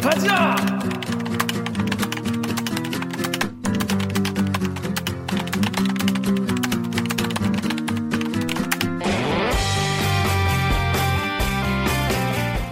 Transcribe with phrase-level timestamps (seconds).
[0.00, 0.56] 가자.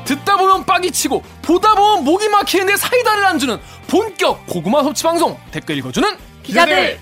[0.04, 3.58] 듣다 보면 빡이 치고 보다 보면 목이 막히는데 사이다를 안 주는
[3.88, 6.08] 본격 고구마 섭취 방송 댓글 읽어주는
[6.42, 6.98] 기자들.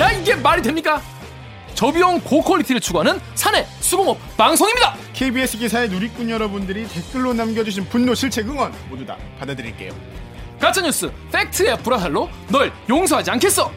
[0.00, 1.00] 야 이게 말이 됩니까?
[1.74, 4.94] 저비용 고quality를 추구하는 사내 수공업 방송입니다.
[5.12, 9.92] KBS 기사의 누리꾼 여러분들이 댓글로 남겨주신 분노, 실책, 응원 모두 다 받아드릴게요.
[10.60, 13.70] 가짜뉴스 팩트의 불화살로 널 용서하지 않겠어.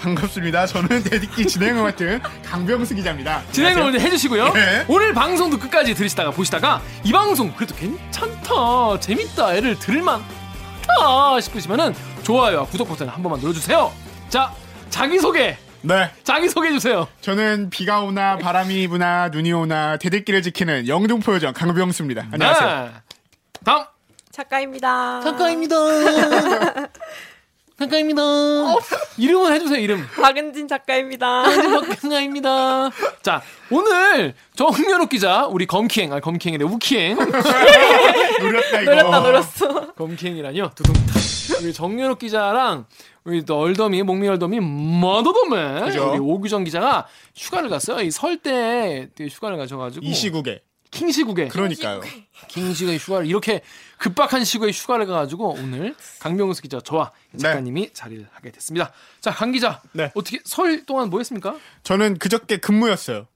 [0.00, 0.66] 반갑습니다.
[0.66, 3.42] 저는 대디키 진행을 맡은 강병수 기자입니다.
[3.52, 3.82] 진행을.
[3.82, 4.52] 오늘 해주시고요.
[4.52, 4.84] 네.
[4.86, 10.22] 오늘 방송도 끝까지 들으시다가 보시다가 이 방송 그래도 괜찮다, 재밌다, 애를 들을만
[10.88, 13.90] 하다 싶으시면은 좋아요와 구독 버튼 한 번만 눌러주세요.
[14.28, 14.52] 자,
[14.90, 15.56] 자기 소개,
[15.86, 17.06] 네, 자기 소개해 주세요.
[17.20, 22.28] 저는 비가 오나 바람이 부나 눈이 오나 대들기를 지키는 영등포 요정 강병수입니다.
[22.32, 22.84] 안녕하세요.
[22.84, 22.90] 네.
[23.64, 23.84] 다음
[24.32, 25.20] 작가입니다.
[25.20, 25.76] 작가입니다.
[27.78, 28.22] 작가입니다.
[29.18, 29.78] 이름은 해주세요.
[29.80, 30.06] 이름.
[30.22, 31.42] 박은진 작가입니다.
[31.42, 32.90] 박강아입니다.
[33.22, 37.16] 자, 오늘 정연욱 기자, 우리 검키행, 아, 검키행이래, 우키행.
[38.40, 38.90] 노렸다 이거.
[38.94, 39.92] 노렸다 노렸어.
[39.94, 40.70] 검키행이라뇨.
[40.74, 41.14] 두둥탁.
[41.60, 42.86] 우리 정연욱 기자랑
[43.24, 45.86] 우리 또 얼더미, 목미 얼더미, 머더더맨.
[45.86, 46.10] 그죠.
[46.10, 48.00] 우리 오규정 기자가 휴가를 갔어요.
[48.02, 50.04] 이설때 휴가를 가셔가지고.
[50.04, 50.62] 이 시국에.
[50.90, 51.48] 킹 시국에.
[51.48, 52.02] 그러니까요.
[52.48, 53.62] 킹 시국의 휴가를, 이렇게
[53.98, 58.92] 급박한 시국에 휴가를 가가지고 오늘 강병수 기자, 저와 작가님이 자리를 하게 됐습니다.
[59.20, 59.82] 자, 강 기자.
[59.92, 60.12] 네.
[60.14, 61.56] 어떻게 설 동안 뭐 했습니까?
[61.82, 63.26] 저는 그저께 근무였어요.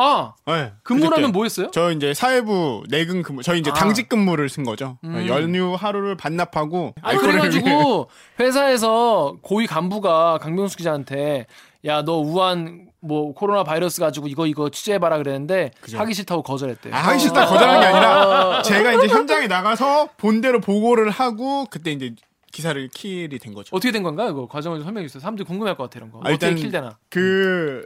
[0.00, 1.32] 아, 네, 근무라면.
[1.32, 1.70] 뭐 했어요?
[1.72, 3.74] 저 이제 사회부 내근 근무, 저희 이제 아.
[3.74, 4.96] 당직 근무를 쓴 거죠.
[5.04, 5.26] 음.
[5.28, 11.46] 연휴 하루를 반납하고 알코올을 그래가지고 회사에서 고위 간부가 강병수 기자한테
[11.84, 16.90] 야 너 우한 뭐 코로나 바이러스 가지고 이거 이거 취재해봐라 그랬는데 하기 싫다고 거절했대.
[16.92, 22.14] 아, 하기 싫다 거절한 게 아니라 제가 이제 현장에 나가서 본대로 보고를 하고 그때 이제
[22.50, 23.76] 기사를 킬이 된 거죠.
[23.76, 25.20] 어떻게 된 건가 이거 과정을 좀 설명해 주세요.
[25.20, 26.20] 사람들이 궁금할 것 같아 이런 거.
[26.24, 26.96] 아, 어떻게 킬되나?
[27.10, 27.84] 그,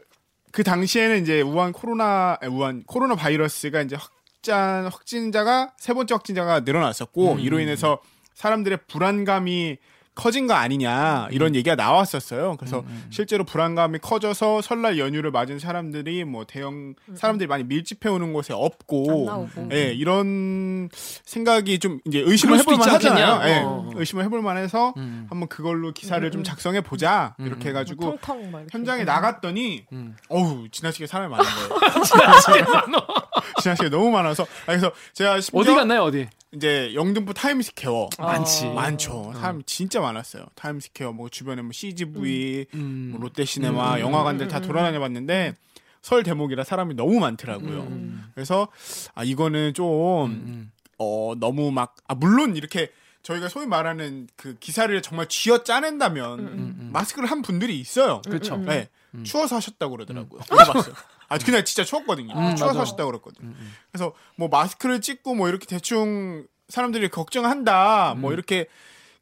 [0.53, 7.33] 그 당시에는 이제 우한 코로나, 우한 코로나 바이러스가 이제 확진, 확진자가, 세 번째 확진자가 늘어났었고,
[7.33, 7.41] 음.
[7.41, 8.01] 이로 인해서
[8.35, 9.79] 사람들의 불안감이
[10.15, 11.33] 커진 거 아니냐, 음.
[11.33, 12.57] 이런 얘기가 나왔었어요.
[12.59, 18.53] 그래서 실제로 불안감이 커져서 설날 연휴를 맞은 사람들이 뭐 대형, 사람들이 많이 밀집해 오는 곳에
[18.53, 19.49] 안 없고.
[19.73, 20.89] 예, 이런
[21.25, 23.49] 생각이 좀 이제 의심을 해볼 만하잖아요.
[23.49, 23.91] 예, 어.
[23.95, 25.27] 의심을 해볼 만해서 음.
[25.31, 28.77] 한번 그걸로 기사를 좀 작성해 보자 이렇게 해가지고 텅텅 막 이렇게.
[28.77, 30.17] 현장에 나갔더니 음.
[30.29, 32.03] 어우 지나치게 사람이 많은 거예요.
[33.63, 36.29] 지나치게 너무 많아서 아, 그래서 제가 어디 갔나요 어디?
[36.55, 38.69] 이제 영등포 타임스퀘어 많지.
[38.69, 39.33] 많죠.
[39.35, 40.45] 사람 진짜 많았어요.
[40.55, 43.09] 타임스퀘어 뭐 주변에 뭐 CGV, 음.
[43.13, 45.55] 뭐 롯데시네마, 영화관들 다 돌아다녀봤는데
[46.03, 47.89] 설 대목이라 사람이 너무 많더라고요.
[48.35, 48.69] 그래서
[49.15, 50.73] 아 이거는 좀 음.
[50.99, 52.91] 어, 너무 막, 아, 물론 이렇게
[53.23, 58.21] 저희가 소위 말하는 그 기사를 정말 쥐어 짜낸다면 마스크를 한 분들이 있어요.
[58.29, 58.57] 그렇죠.
[58.59, 58.89] 네.
[59.25, 60.41] 추워서 하셨다고 그러더라고요.
[60.43, 60.95] 들어봤어요.
[61.35, 62.35] 아, 그날 진짜 추웠거든요.
[62.35, 62.81] 음, 추워서 맞아.
[62.81, 63.55] 하셨다고 그랬거든 요.
[63.91, 68.67] 그래서 뭐 마스크를 찍고 뭐 이렇게 대충 사람들이 걱정한다, 뭐 이렇게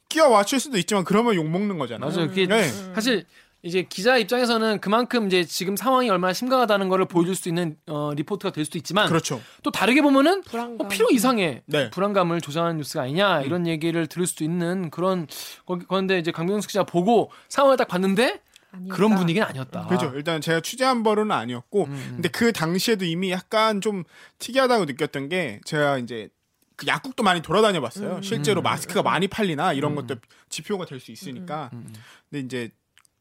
[0.09, 2.11] 끼워 맞출 수도 있지만 그러면 욕 먹는 거잖아요.
[2.11, 2.29] 맞아요.
[2.29, 2.69] 그게 네.
[2.95, 3.25] 사실
[3.63, 8.53] 이제 기자 입장에서는 그만큼 이제 지금 상황이 얼마나 심각하다는 거를 보여줄 수 있는 어, 리포트가
[8.53, 9.41] 될 수도 있지만 그렇죠.
[9.63, 10.87] 또 다르게 보면은 불안감.
[10.87, 11.91] 어, 필요 이상의 네.
[11.91, 15.27] 불안감을 조장하는 뉴스가 아니냐 이런 얘기를 들을 수도 있는 그런
[15.67, 18.41] 거기- 그런데 이제 강병수 기자 보고 상황을 딱 봤는데
[18.73, 18.95] 아니었다.
[18.95, 19.87] 그런 분위기는 아니었다.
[19.87, 20.13] 그죠.
[20.15, 24.05] 일단 제가 취재한 벌은 아니었고, 음, 근데 그 당시에도 이미 약간 좀
[24.39, 26.29] 특이하다고 느꼈던 게, 제가 이제
[26.77, 28.17] 그 약국도 많이 돌아다녀 봤어요.
[28.17, 28.23] 음.
[28.23, 30.17] 실제로 마스크가 많이 팔리나 이런 것도
[30.49, 31.71] 지표가 될 수 있으니까.
[31.75, 31.93] 음,
[32.31, 32.71] 근데 이제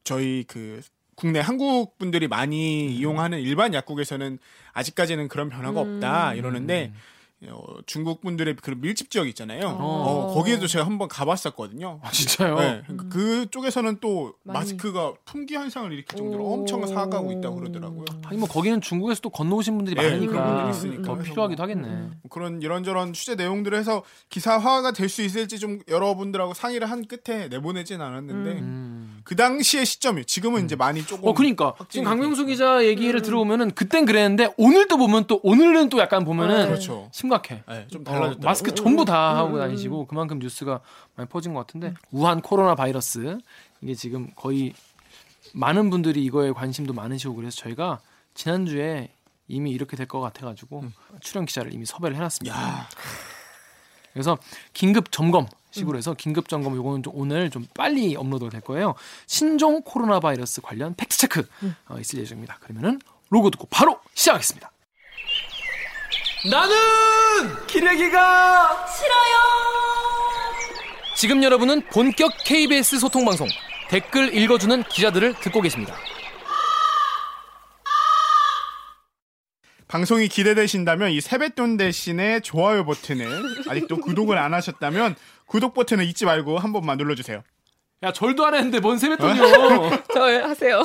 [0.04, 0.80] 저희 그
[1.14, 2.92] 국내 한국 분들이 많이 음.
[2.92, 4.38] 이용하는 일반 약국에서는
[4.72, 5.96] 아직까지는 그런 변화가 음.
[5.96, 6.98] 없다 이러는데 어,
[7.86, 9.68] 중국 분들의 그 밀집 지역 있잖아요.
[9.68, 10.28] 어.
[10.30, 12.00] 어, 거기에도 제가 한번 가봤었거든요.
[12.02, 12.58] 아, 진짜요?
[12.58, 14.58] 네, 그러니까 그쪽에서는 또 많이.
[14.60, 16.52] 마스크가 품귀 현상을 일으킬 정도로 오.
[16.54, 18.04] 엄청 사가고 있다고 그러더라고요.
[18.24, 21.02] 하긴 뭐 거기는 중국에서 또 건너오신 분들이 네, 많으니까 그런 분들이 있으니까.
[21.14, 21.64] 더 필요하기도 뭐.
[21.64, 21.88] 하겠네.
[21.88, 27.48] 뭐 그런 이런저런 취재 내용들을 해서 기사화가 될 수 있을지 좀 여러분들하고 상의를 한 끝에
[27.48, 29.20] 내보내진 않았는데 음.
[29.24, 32.46] 그 당시의 시점이 지금은 이제 많이 조금 어, 그러니까 지금 강명수.
[32.46, 37.08] 기자 얘기를 들어보면은 그땐 그랬는데 오늘 또 보면 또 오늘은 또 약간 보면은 그렇죠.
[37.30, 37.62] 심각해.
[37.68, 38.40] 네, 좀 어, 달라졌다.
[38.46, 40.80] 마스크 전부 다 하고 다니시고 그만큼 뉴스가
[41.16, 43.38] 많이 퍼진 것 같은데 우한 코로나 바이러스
[43.80, 44.74] 이게 지금 거의
[45.54, 48.00] 많은 분들이 이거에 관심도 많으시고 그래서 저희가
[48.34, 49.10] 지난주에
[49.48, 50.84] 이미 이렇게 될 것 같아가지고
[51.20, 52.56] 출연 기자를 이미 섭외를 해놨습니다.
[52.56, 52.88] 야,
[54.12, 54.36] 그래서
[54.72, 58.94] 긴급 점검 식으로 해서 긴급 점검 요거는 좀 오늘 좀 빨리 업로드가 될 거예요.
[59.26, 61.48] 신종 코로나 바이러스 관련 팩트 체크
[61.88, 62.58] 어, 있을 예정입니다.
[62.60, 63.00] 그러면은
[63.30, 64.70] 로고 듣고 바로 시작하겠습니다.
[66.48, 66.74] 나는
[67.66, 69.36] 기레기가 싫어요.
[71.14, 73.46] 지금 여러분은 본격 KBS 소통 방송
[73.90, 75.94] 댓글 읽어주는 기자들을 듣고 계십니다.
[79.86, 86.58] 방송이 기대되신다면 이 세뱃돈 대신에 좋아요 버튼을 아직도 구독을 안 하셨다면 구독 버튼을 잊지 말고
[86.58, 87.42] 한 번만 눌러주세요.
[88.02, 89.90] 야 절도 안 했는데 뭔 세뱃돈이요?
[90.14, 90.82] 저 하세요.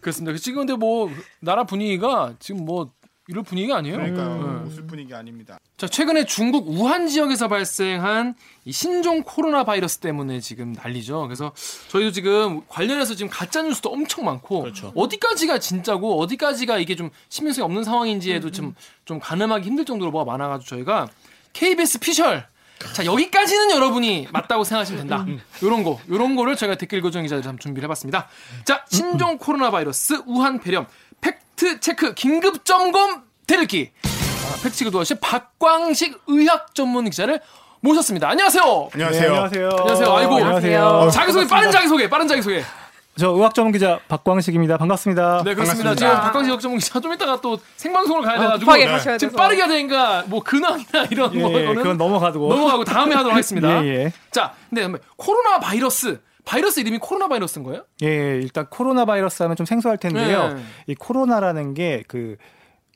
[0.00, 0.36] 그렇습니다.
[0.38, 1.08] 지금 근데 뭐
[1.38, 2.90] 나라 분위기가 지금 뭐
[3.30, 3.96] 이럴 분위기가 아니에요.
[3.96, 4.28] 그러니까요.
[4.28, 4.66] 음.
[4.66, 5.58] 웃을 분위기 아닙니다.
[5.76, 8.34] 자, 최근에 중국 우한 지역에서 발생한
[8.64, 11.22] 이 신종 코로나 바이러스 때문에 지금 난리죠.
[11.22, 11.52] 그래서
[11.88, 17.84] 저희도 지금 관련해서 지금 가짜 뉴스도 엄청 많고 어디까지가 진짜고 어디까지가 이게 좀 신빙성이 없는
[17.84, 18.74] 상황인지에도 좀,
[19.04, 21.08] 좀 가늠하기 힘들 정도로 뭐가 많아가지고 저희가
[21.52, 22.46] KBS 피셜
[22.94, 25.26] 자 여기까지는 여러분이 맞다고 생각하시면 된다.
[25.62, 28.28] 요런 거, 요런 거를 저희가 댓글 읽어주는 기자들 한번 준비를 해봤습니다.
[28.64, 30.86] 자, 신종 코로나 바이러스 우한 폐렴
[31.20, 37.40] 팩트 체크 긴급 점검 댓읽기 아, 팩트체크 도와주신 박광식 의학 전문 기자를
[37.80, 38.28] 모셨습니다.
[38.28, 38.90] 안녕하세요.
[38.92, 39.22] 안녕하세요.
[39.22, 39.68] 네, 안녕하세요.
[39.70, 40.16] 안녕하세요.
[40.16, 40.34] 아이고.
[40.34, 41.10] 안녕하세요.
[41.12, 42.62] 자기소개 빠른 자기소개 빠른 자기소개.
[43.18, 44.76] 저 의학 전문 기자 박광식입니다.
[44.78, 45.42] 반갑습니다.
[45.44, 45.90] 네 그렇습니다.
[45.90, 45.94] 반갑습니다.
[45.96, 49.32] 지금 박광식 의학 전문 기자 좀 이따가 또 생방송을 가야 돼 가지고 급하게 가셔야 지금
[49.32, 49.42] 돼서.
[49.42, 52.48] 빠르게 해야 되니까 뭐 근황이나 이런 예, 뭐 예, 거는 그건 넘어가고.
[52.48, 53.82] 넘어가고 다음에 하도록 하겠습니다.
[53.84, 54.12] 예, 예.
[54.30, 56.20] 자, 근데 코로나 바이러스
[56.50, 57.84] 바이러스 이름이 코로나 바이러스인 거예요?
[58.02, 60.54] 예, 예, 일단 코로나 바이러스 하면 좀 생소할 텐데요.
[60.54, 60.62] 네.
[60.88, 62.38] 이 코로나라는 게그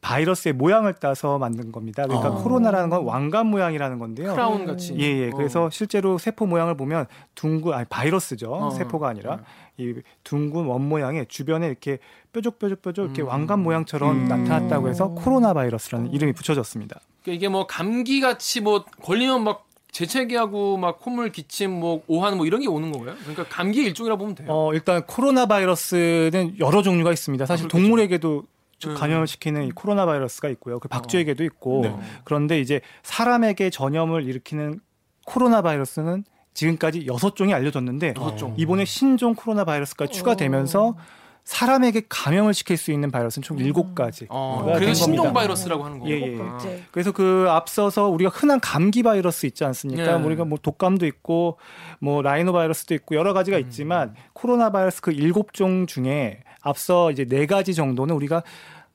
[0.01, 2.03] 바이러스의 모양을 따서 만든 겁니다.
[2.05, 2.43] 그러니까 어.
[2.43, 4.33] 코로나라는 건 왕관 모양이라는 건데요.
[4.33, 4.97] 크라운 같이.
[4.99, 5.29] 예, 예.
[5.29, 5.37] 어.
[5.37, 7.06] 그래서 실제로 세포 모양을 보면
[7.37, 8.53] 둥근 아니 바이러스죠.
[8.53, 8.71] 어.
[8.71, 9.39] 세포가 아니라
[9.77, 12.01] 이 둥근 원 모양에 주변에 이렇게
[12.33, 13.29] 뾰족뾰족뾰족 이렇게 음.
[13.29, 14.25] 왕관 모양처럼 음.
[14.25, 16.99] 나타났다고 해서 코로나 바이러스라는 이름이 붙여졌습니다.
[17.23, 22.46] 그러니까 이게 뭐 감기 같이 뭐 걸리면 막 재채기하고 막 콧물 기침 뭐 오한 뭐
[22.46, 23.14] 이런 게 오는 거예요?
[23.20, 24.49] 그러니까 감기 의 일종이라 보면 돼요.
[24.50, 27.46] 어, 일단 코로나 바이러스는 여러 종류가 있습니다.
[27.46, 27.69] 사실 아.
[27.69, 28.43] 동물에게도
[28.79, 28.99] 좀 네.
[28.99, 30.81] 감염을 시키는 이 코로나 바이러스가 있고요.
[30.81, 31.82] 그 박쥐에게도 있고.
[31.85, 31.96] 네.
[32.25, 34.81] 그런데 이제 사람에게 전염을 일으키는
[35.26, 36.25] 코로나 바이러스는
[36.55, 38.55] 지금까지 여섯 종이 알려졌는데 여섯 종.
[38.56, 40.96] 이번에 신종 코로나 바이러스가 추가되면서
[41.44, 44.26] 사람에게 감염을 시킬 수 있는 바이러스는 총 일곱 가지.
[44.31, 45.32] 어, 가 그래서 된 신종.
[45.35, 46.14] 바이러스라고 하는 거예요.
[46.17, 46.41] 예, 예.
[46.41, 46.58] 아.
[46.58, 46.82] 네.
[46.91, 50.17] 그래서 그 앞서서 우리가 흔한 감기 바이러스 있지 않습니까?
[50.19, 50.25] 네.
[50.25, 51.58] 우리가 뭐 독감도 있고
[52.00, 57.26] 뭐 라이노 바이러스도 있고 여러 가지가 있지만 코로나 바이러스 그 일곱 종 중에 앞서 이제
[57.26, 58.43] 네 가지 정도는 우리가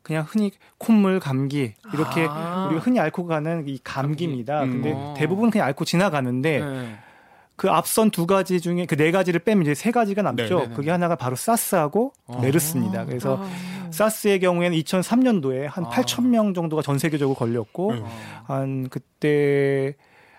[0.01, 2.65] 그냥 흔히 콧물 감기 이렇게 아.
[2.67, 4.59] 우리가 흔히 앓고 가는 이 감기입니다.
[4.61, 4.73] 감기.
[4.73, 5.13] 근데 음.
[5.15, 6.97] 대부분 그냥 앓고 지나가는데 네.
[7.59, 10.59] 그 앞선 두 가지 중에 그 네 가지를 빼면 이제 세 가지가 남죠.
[10.59, 12.39] 네, 네, 그게 하나가 바로 사스하고 어.
[12.41, 13.06] 메르스입니다.
[13.06, 13.91] 그래서 아.
[13.91, 15.89] 사스의 경우에는 2003년도에 한 아.
[15.89, 18.03] 8천 명 정도가 전 세계적으로 걸렸고 음.
[18.45, 19.95] 한 그때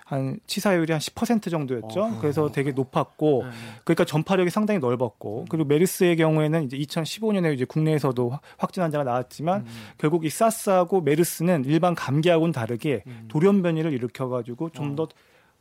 [0.06, 2.02] 한 치사율이 한 10% 정도였죠.
[2.02, 2.18] 어.
[2.20, 3.50] 그래서 되게 높았고 네.
[3.84, 9.60] 그러니까 전파력이 상당히 넓었고 그리고 메르스의 경우에는 이제 2015년에 이제 국내에서도 확- 확진 환자가 나왔지만
[9.60, 9.66] 음.
[9.98, 13.26] 결국 이 사스하고 메르스는 일반 감기하고는 다르게 음.
[13.28, 15.08] 돌연 변이를 일으켜가지고 좀더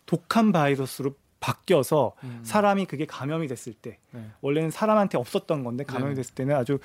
[0.08, 2.42] 독한 바이러스로 바뀌어서 음.
[2.44, 4.26] 사람이 그게 감염이 됐을 때 네.
[4.42, 6.16] 원래는 사람한테 없었던 건데 감염이 네.
[6.16, 6.80] 됐을 때는 아주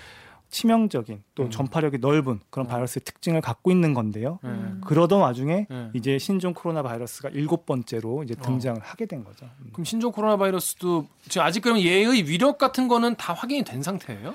[0.51, 1.51] 치명적인 또 음.
[1.51, 2.69] 전파력이 넓은 그런 음.
[2.69, 4.39] 바이러스의 특징을 갖고 있는 건데요.
[4.45, 4.51] 네.
[4.87, 5.91] 그러던 와중에 네.
[5.95, 8.43] 이제 신종 코로나 바이러스가 일곱 번째로 이제 어.
[8.43, 9.47] 등장을 하게 된 거죠.
[9.61, 9.71] 음.
[9.73, 14.35] 그럼 신종 코로나 바이러스도 지금 아직 그러면 얘의 위력 같은 거는 다 확인이 된 상태예요?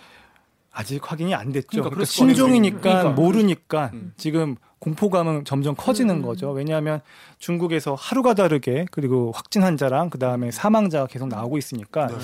[0.71, 1.67] 아직 확인이 안 됐죠.
[1.69, 2.05] 그러니까 그러니까.
[2.05, 3.09] 신종이니까 그러니까.
[3.11, 4.13] 모르니까 음.
[4.17, 6.21] 지금 공포감은 점점 커지는 음.
[6.21, 6.51] 거죠.
[6.51, 7.01] 왜냐하면
[7.37, 12.15] 중국에서 하루가 다르게 그리고 확진 환자랑 그 다음에 사망자가 계속 나오고 있으니까 네.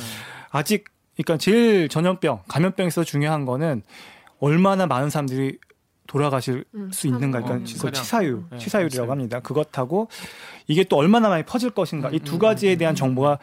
[0.52, 0.86] 아직
[1.16, 3.84] 그러니까 제일 전염병 감염병에서 중요한 거는
[4.40, 5.60] 얼마나 많은 사람들이
[6.08, 7.94] 돌아가실 음, 수 있는가 그러니까 어, 그 치사량.
[7.94, 9.12] 치사율 네, 치사율이라고 치사율.
[9.12, 9.40] 합니다.
[9.40, 10.08] 그것하고
[10.68, 12.96] 이게 또 얼마나 많이 퍼질 것인가 이 음, 두 음, 가지에 음, 대한 음.
[12.96, 13.40] 정보가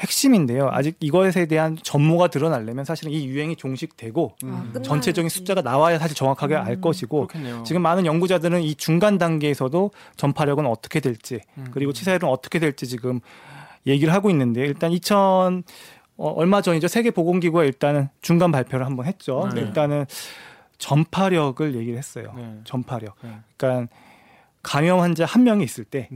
[0.00, 0.68] 핵심인데요.
[0.72, 4.82] 아직 이것에 대한 전모가 드러나려면 사실은 이 유행이 종식되고 아, 음.
[4.82, 7.62] 전체적인 숫자가 나와야 사실 정확하게 알 음, 것이고 그렇겠네요.
[7.64, 11.66] 지금 많은 연구자들은 이 중간 단계에서도 전파력은 어떻게 될지 음.
[11.70, 13.20] 그리고 치사율은 어떻게 될지 지금
[13.86, 15.64] 얘기를 하고 있는데 일단 2000
[16.16, 19.48] 어, 얼마 전이죠 세계 보건기구가 일단은 중간 발표를 한번 했죠.
[19.54, 19.60] 네.
[19.62, 20.06] 일단은
[20.78, 22.32] 전파력을 얘기를 했어요.
[22.36, 22.60] 네.
[22.64, 23.16] 전파력.
[23.22, 23.36] 네.
[23.56, 23.92] 그러니까
[24.62, 26.08] 감염 환자 한 명이 있을 때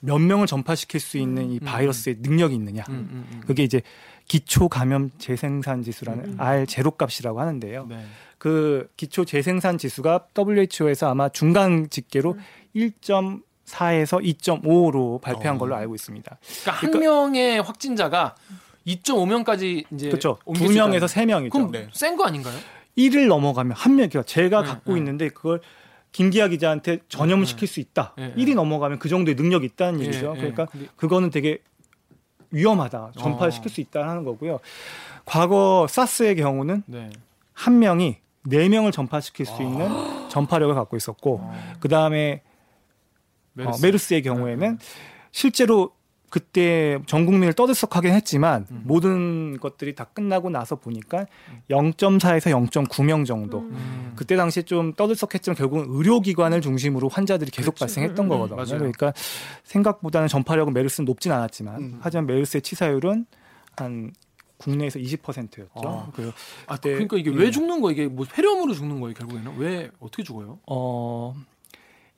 [0.00, 0.26] 몇 네.
[0.26, 2.84] 명을 전파시킬 수 있는 이 바이러스의 능력이 있느냐.
[2.88, 3.40] 음, 음, 음.
[3.46, 3.82] 그게 이제
[4.28, 6.36] 기초 감염 재생산 지수라는 음.
[6.38, 7.86] R 제로 값이라고 하는데요.
[7.88, 8.04] 네.
[8.38, 12.36] 그 기초 재생산 지수가 WHO에서 아마 중간 집계로
[12.74, 15.58] 1.4에서 2.5로 발표한 어.
[15.58, 16.38] 걸로 알고 있습니다.
[16.40, 18.34] 그러니까 한 그러니까- 명의 확진자가
[18.86, 20.38] 2.5명까지 이제 그렇죠.
[20.54, 21.50] 두수 명에서 세 명이죠.
[21.50, 21.88] 그럼 네.
[21.92, 22.56] 센거 아닌가요?
[22.96, 24.98] 1을 넘어가면 한 명, 그러니까 제가 네, 갖고 네.
[24.98, 25.60] 있는데 그걸
[26.16, 28.14] 김기아 기자한테 전염을 시킬 수 있다.
[28.18, 28.42] 예, 예.
[28.42, 30.32] 1이 넘어가면 그 정도의 능력이 있다는 예, 얘기죠.
[30.36, 30.40] 예.
[30.40, 31.58] 그러니까 그거는 되게
[32.52, 33.12] 위험하다.
[33.18, 33.50] 전파를 어.
[33.50, 34.60] 시킬 수 있다는 거고요.
[35.26, 37.10] 과거 사스의 경우는 네.
[37.52, 39.62] 한 명이 네 명을 전파시킬 수 아.
[39.62, 42.40] 있는 전파력을 갖고 있었고 그 다음에
[43.52, 43.76] 메르스.
[43.76, 44.78] 어, 메르스의 경우에는
[45.32, 45.90] 실제로
[46.30, 48.82] 그때 전 국민을 떠들썩하긴 했지만 음.
[48.84, 51.26] 모든 것들이 다 끝나고 나서 보니까
[51.70, 53.60] 0.4에서 0.9명 정도.
[53.60, 54.12] 음.
[54.16, 57.84] 그때 당시에 좀 떠들썩했지만 결국은 의료기관을 중심으로 환자들이 계속 그렇죠.
[57.84, 58.56] 발생했던 음, 음, 거거든요.
[58.56, 58.78] 맞아요.
[58.78, 59.12] 그러니까
[59.64, 61.98] 생각보다는 전파력은 메르스는 높진 않았지만 음.
[62.00, 63.26] 하지만 메르스의 치사율은
[63.76, 64.12] 한
[64.58, 65.68] 국내에서 20%였죠.
[65.84, 66.10] 아.
[66.14, 66.32] 그
[66.66, 67.34] 아, 그때- 그러니까 이게 예.
[67.36, 67.92] 왜 죽는 거예요?
[67.92, 69.52] 이게 뭐 폐렴으로 죽는 거예요, 결국에는?
[69.58, 70.58] 왜 어떻게 죽어요?
[70.66, 71.34] 어,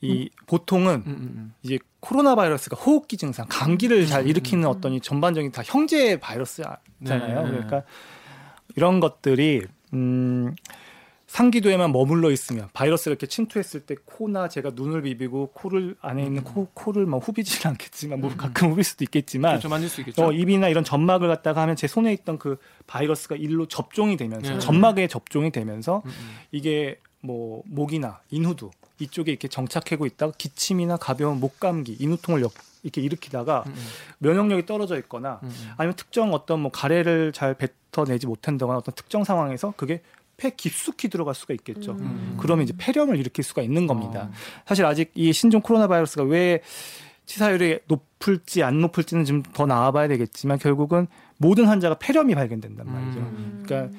[0.00, 5.50] 이 보통은 음, 음, 이제 코로나 바이러스가 호흡기 증상, 감기를 잘 일으키는 어떤 이 전반적인
[5.50, 6.78] 다 형제 바이러스잖아요.
[7.00, 7.50] 네.
[7.50, 7.82] 그러니까
[8.76, 9.62] 이런 것들이
[9.94, 10.54] 음
[11.28, 16.68] 상기도에만 머물러 있으면 바이러스가 이렇게 침투했을 때 코나 제가 눈을 비비고 코를 안에 있는 코,
[16.72, 19.68] 코를 뭐 후비지는 않겠지만 뭐 가끔 후빌 수도 있겠지만 그렇죠.
[19.68, 20.24] 만질 수 있겠죠.
[20.24, 24.58] 어, 입이나 이런 점막을 갖다가 하면 제 손에 있던 그 바이러스가 일로 접종이 되면서 네.
[24.58, 26.36] 점막에 접종이 되면서 음, 음.
[26.50, 28.70] 이게 뭐 목이나 인후두
[29.00, 32.52] 이쪽에 이렇게 정착하고 있다가 기침이나 가벼운 목 감기, 인후통을 역-
[32.84, 33.86] 이렇게 일으키다가 음, 음.
[34.18, 35.70] 면역력이 떨어져 있거나 음, 음.
[35.76, 40.00] 아니면 특정 어떤 뭐 가래를 잘 뱉어내지 못한다거나 어떤 특정 상황에서 그게
[40.36, 41.92] 폐 깊숙이 들어갈 수가 있겠죠.
[41.92, 42.36] 음.
[42.40, 44.28] 그러면 이제 폐렴을 일으킬 수가 있는 겁니다.
[44.30, 44.32] 어.
[44.66, 46.60] 사실 아직 이 신종 코로나 바이러스가 왜
[47.26, 53.18] 치사율이 높을지 안 높을지는 좀 더 나와봐야 되겠지만 결국은 모든 환자가 폐렴이 발견된단 말이죠.
[53.18, 53.62] 음.
[53.66, 53.98] 그러니까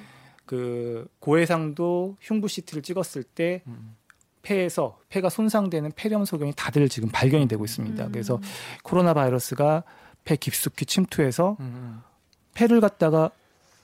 [0.50, 3.96] 그 고해상도 흉부 CT를 찍었을 때 음.
[4.42, 8.04] 폐에서 폐가 손상되는 폐렴 소견이 다들 지금 발견이 되고 있습니다.
[8.04, 8.12] 음.
[8.12, 8.42] 그래서
[8.82, 9.84] 코로나 바이러스가
[10.26, 12.02] 폐 깊숙이 침투해서 음, 음.
[12.56, 13.30] 폐를 갖다가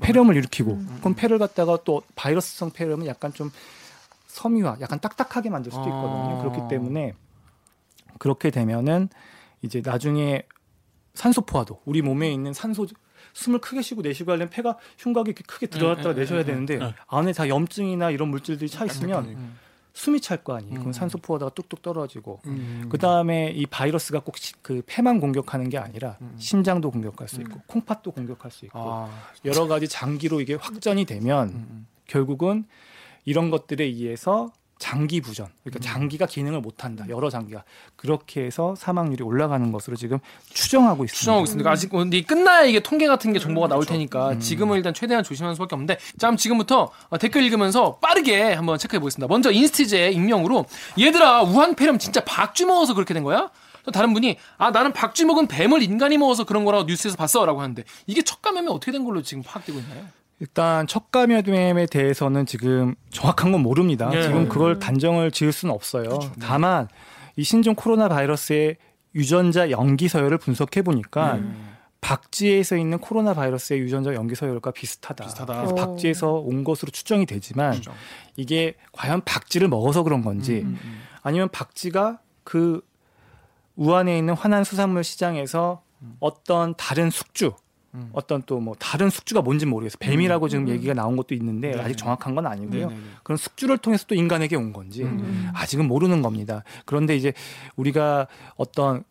[0.01, 0.97] 폐렴을 일으키고 음.
[1.01, 3.51] 그럼 폐를 갖다가 또 바이러스성 폐렴은 약간 좀
[4.25, 6.39] 섬유화, 약간 딱딱하게 만들 수도 있거든요.
[6.39, 6.41] 아.
[6.41, 7.13] 그렇기 때문에
[8.17, 9.09] 그렇게 되면은
[9.61, 10.41] 이제 나중에
[11.13, 12.87] 산소 포화도 우리 몸에 있는 산소
[13.35, 16.93] 숨을 크게 쉬고 내쉬고 하려면 폐가 흉곽이 이렇게 크게 들어갔다가 네, 내셔야 네, 되는데 네.
[17.07, 19.59] 안에 다 염증이나 이런 물질들이 차 있으면 음.
[19.93, 20.73] 숨이 찰 거 아니에요.
[20.75, 20.79] 음.
[20.79, 22.87] 그럼 산소 포화도가 뚝뚝 떨어지고 음.
[22.89, 26.35] 그 다음에 이 바이러스가 꼭 그 폐만 공격하는 게 아니라 음.
[26.37, 29.09] 심장도 공격할 수 있고 콩팥도 공격할 수 있고 아.
[29.43, 31.87] 여러 가지 장기로 이게 확전이 되면 음, 음.
[32.07, 32.65] 결국은
[33.25, 35.51] 이런 것들에 의해서 장기 부전, 음.
[35.63, 37.05] 그러니까 장기가 기능을 못한다.
[37.07, 37.63] 여러 장기가
[37.95, 40.19] 그렇게 해서 사망률이 올라가는 것으로 지금
[40.53, 41.17] 추정하고 있습니다.
[41.17, 41.69] 추정하고 있습니다.
[41.69, 43.93] 아직 근데 끝나야 이게 통계 같은 게 정보가 나올 그렇죠.
[43.93, 44.39] 테니까 음.
[44.39, 48.99] 지금은 일단 최대한 조심하는 수밖에 없는데 자 그럼 지금부터 어, 댓글 읽으면서 빠르게 한번 체크해
[48.99, 49.27] 보겠습니다.
[49.27, 50.65] 먼저 인스티제 익명으로
[50.99, 53.49] 얘들아 우한 폐렴 진짜 박쥐 먹어서 그렇게 된 거야?
[53.83, 57.83] 또 다른 분이 아 나는 박쥐 먹은 뱀을 인간이 먹어서 그런 거라고 뉴스에서 봤어라고 하는데
[58.07, 60.05] 이게 첫 감염이 어떻게 된 걸로 지금 파악되고 있나요?
[60.39, 64.09] 일단 첫 감염에 대해서는 지금 정확한 건 모릅니다.
[64.09, 64.23] 네.
[64.23, 66.09] 지금 그걸 단정을 지을 수는 없어요.
[66.09, 66.31] 그렇죠.
[66.41, 66.87] 다만
[67.37, 68.77] 이 신종 코로나 바이러스의
[69.15, 71.75] 유전자 연기 서열을 분석해 보니까 음.
[72.01, 75.23] 박쥐에서 있는 코로나 바이러스의 유전자 연기 서열과 비슷하다.
[75.23, 75.55] 비슷하다.
[75.55, 75.75] 그래서 오.
[75.75, 77.93] 박쥐에서 온 것으로 추정이 되지만 그렇죠.
[78.35, 81.01] 이게 과연 박쥐를 먹어서 그런 건지 음, 음.
[81.23, 82.81] 아니면 박쥐가 그
[83.75, 85.81] 우한에 있는 화난 수산물 시장에서
[86.19, 87.53] 어떤 다른 숙주
[87.95, 88.09] 음.
[88.13, 89.97] 어떤 또 뭐 다른 숙주가 뭔지 모르겠어요.
[89.99, 90.69] 뱀이라고 지금 음.
[90.69, 91.81] 얘기가 나온 것도 있는데 네.
[91.81, 92.87] 아직 정확한 건 아니고요.
[92.89, 93.01] 네네네.
[93.23, 95.49] 그런 숙주를 통해서 또 인간에게 온 건지 음.
[95.53, 96.63] 아직은 모르는 겁니다.
[96.85, 97.33] 그런데 이제
[97.75, 99.03] 우리가 어떤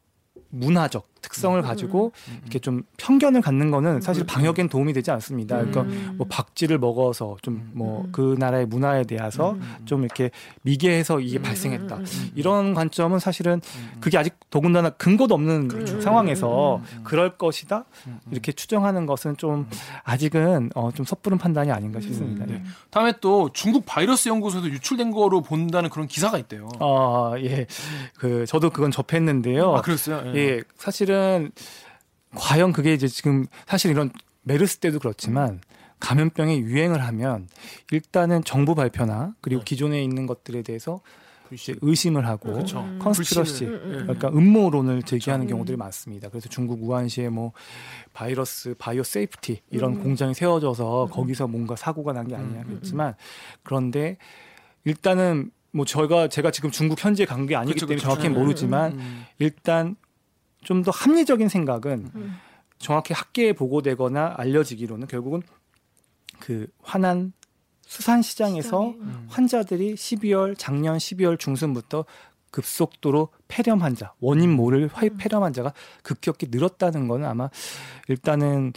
[0.51, 2.39] 문화적 특성을 가지고 음.
[2.43, 5.57] 이렇게 좀 편견을 갖는 거는 사실 방역엔 도움이 되지 않습니다.
[5.57, 6.15] 그러니까 음.
[6.19, 8.13] 뭐 박쥐를 먹어서 좀뭐 음.
[8.13, 9.77] 그 나라의 문화에 대해서 음.
[9.87, 10.31] 좀 이렇게
[10.63, 11.43] 미개해서 이게 음.
[11.43, 11.97] 발생했다.
[11.97, 12.05] 음.
[12.35, 13.93] 이런 관점은 사실은 음.
[14.01, 16.01] 그게 아직 더군다나 근거도 없는 그렇죠.
[16.03, 17.01] 상황에서 음, 음.
[17.05, 18.33] 그럴 것이다 음, 음.
[18.33, 19.67] 이렇게 추정하는 것은 좀
[20.03, 22.45] 아직은 어, 좀 섣부른 판단이 아닌가 싶습니다.
[22.45, 22.63] 네.
[22.91, 26.69] 다음에 또 중국 바이러스 연구소에서 유출된 거로 본다는 그런 기사가 있대요.
[26.81, 27.67] 어, 예,
[28.19, 29.75] 그 저도 그건 접했는데요.
[29.77, 30.23] 아 그랬어요?
[30.37, 31.14] 예, 사실은
[32.35, 34.11] 과연 그게 이제 지금 사실 이런
[34.43, 35.61] 메르스 때도 그렇지만
[36.01, 37.49] 감염병이 유행을 하면
[37.93, 39.65] 일단은 정부 발표나 그리고 네.
[39.65, 41.01] 기존에 있는 것들에 대해서
[41.53, 42.81] 이제 의심을 하고 그렇죠.
[42.81, 42.99] 음.
[43.01, 43.93] conspiracy 음, 음.
[44.03, 45.57] 그러니까 음모론을 제기하는 그렇죠.
[45.57, 46.29] 경우들이 많습니다.
[46.29, 47.53] 그래서 중국 우한시에 뭐
[48.13, 50.03] 바이러스 bio safety 이런 음.
[50.03, 53.15] 공장이 세워져서 거기서 뭔가 사고가 난게 음, 아니냐겠지만
[53.63, 54.17] 그런데
[54.85, 58.03] 일단은 뭐 저희가 제가 지금 중국 현지에 간 게 아니기 그쵸, 때문에.
[58.03, 59.25] 정확히 음, 모르지만 음.
[59.39, 59.97] 일단
[60.65, 62.37] 좀 더 합리적인 생각은 음.
[62.79, 65.43] 정확히 학계에 보고되거나 알려지기로는 결국은
[66.41, 67.33] 그 화난
[67.87, 68.97] 수산 시장에서 시장에.
[69.01, 69.27] 음.
[69.31, 72.05] 환자들이 12월 작년 12월 중순부터
[72.51, 75.17] 급속도로 폐렴 환자 원인 모를 화- 음.
[75.19, 77.49] 폐렴 환자가 급격히 늘었다는 거는 아마
[78.09, 78.73] 일단은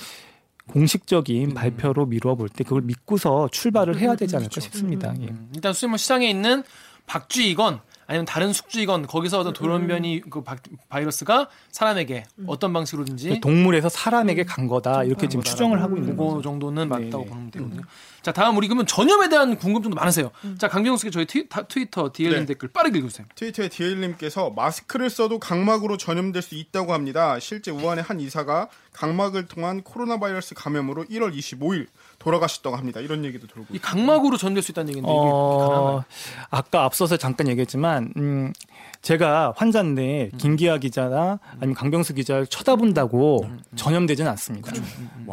[0.69, 1.53] 공식적인 음.
[1.53, 4.61] 발표로 미루어 볼 때 그걸 믿고서 출발을 해야 되지 않을까 그렇죠.
[4.61, 5.13] 싶습니다.
[5.21, 5.27] 예.
[5.27, 6.63] 음, 일단 수산물 시장에 있는
[7.05, 10.55] 박쥐이건 아니면 다른 숙주이건 거기서 어떤 돌연변이 그 바,
[10.87, 16.41] 바이러스가 사람에게 어떤 방식으로든지 동물에서 사람에게 간 거다 이렇게 지금 추정을 하고 있는 그거 거죠.
[16.43, 17.29] 정도는 네, 맞다고 네.
[17.29, 17.81] 보면 되거든요.
[18.21, 20.31] 자 다음 우리 그러면 전염에 대한 궁금증도 많으세요.
[20.57, 22.45] 자 강병수 씨 저희 트, 트위터 DL님 네.
[22.45, 23.27] 댓글 빠르게 읽어주세요.
[23.35, 27.39] 트위터에 디에일님께서 마스크를 써도 각막으로 전염될 수 있다고 합니다.
[27.39, 31.87] 실제 우한의 한 이사가 각막을 통한 코로나 바이러스 감염으로 1월 25일
[32.27, 32.99] 돌아가셨다고 합니다.
[32.99, 33.79] 이런 얘기도 돌고 이.
[33.79, 36.03] 각막으로 전될 수 있다는 얘기인데 이게 어?
[36.49, 38.53] 아까 앞서서 잠깐 얘기했지만, 음,
[39.01, 44.71] 제가 환자인데 김기아 기자나 아니면 강병수 기자를 쳐다본다고 전염되지는 않습니다.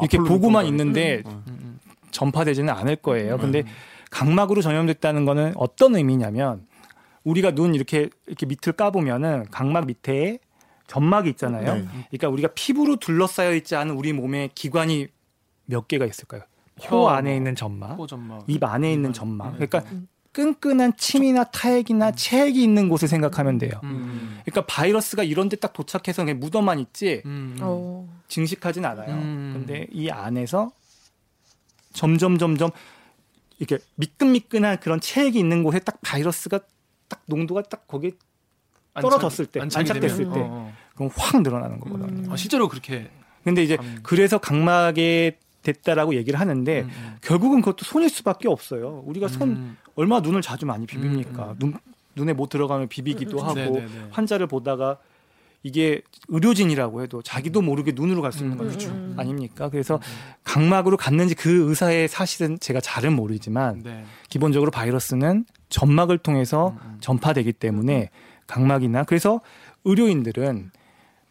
[0.00, 0.66] 이렇게 보고만.
[0.66, 1.22] 있는데
[2.12, 3.38] 전파되지는 않을 거예요.
[3.38, 3.64] 근데
[4.10, 6.66] 각막으로 전염됐다는 거는 어떤 의미냐면
[7.24, 10.38] 우리가 눈 이렇게 이렇게 밑을 까보면은 각막 밑에
[10.86, 11.74] 점막이 있잖아요.
[11.74, 11.86] 네.
[12.10, 15.08] 그러니까 우리가 피부로 둘러싸여 있지 않은 우리 몸의 기관이
[15.66, 16.42] 몇 개가 있을까요?
[16.80, 18.44] 코 혀, 안에 있는 점막, 호점막.
[18.48, 19.58] 입 안에 있는 점막.
[19.58, 19.66] 네.
[19.66, 19.90] 그러니까
[20.32, 23.70] 끈끈한 침이나 타액이나 체액이 있는 곳을 생각하면 돼요.
[23.84, 24.40] 음.
[24.44, 27.56] 그러니까 바이러스가 이런 데 딱 도착해서 그냥 묻어만 있지 음.
[27.60, 28.08] 어.
[28.26, 29.14] 증식하진 않아요.
[29.14, 29.52] 음.
[29.54, 30.72] 근데 이 안에서
[31.92, 32.70] 점점 점점
[33.60, 36.58] 이렇게 미끈미끈한 그런 체액이 있는 곳에 딱 바이러스가
[37.08, 38.10] 딱 농도가 딱 거기에
[39.00, 40.40] 떨어졌을 때, 안착이 안착됐을 되면, 때.
[40.40, 40.72] 어, 어.
[40.96, 42.06] 그럼 확 늘어나는 거거든요.
[42.26, 42.32] 음.
[42.32, 43.08] 아, 실제로 그렇게
[43.44, 44.00] 근데 이제 음.
[44.02, 47.16] 그래서 각막에 됐다라고 얘기를 하는데 음, 음.
[47.20, 49.02] 결국은 그것도 손일 수밖에 없어요.
[49.06, 49.76] 우리가 손 음.
[49.96, 51.50] 얼마나 눈을 자주 많이 비빕니까?
[51.50, 51.74] 음, 눈
[52.16, 53.88] 눈에 못 들어가면 비비기도 하고 네, 네, 네.
[54.10, 54.98] 환자를 보다가
[55.64, 58.90] 이게 의료진이라고 해도 자기도 모르게 눈으로 갈 수 있는 거 음, 그렇죠.
[58.90, 59.14] 음.
[59.16, 59.68] 아닙니까?
[59.68, 59.98] 그래서
[60.44, 64.04] 각막으로 갔는지 그 의사의 사실은 제가 잘은 모르지만 네.
[64.28, 66.96] 기본적으로 바이러스는 점막을 통해서 음, 음.
[67.00, 68.10] 전파되기 때문에
[68.46, 69.40] 각막이나 그래서
[69.84, 70.70] 의료인들은